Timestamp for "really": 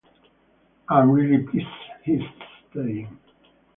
1.11-1.43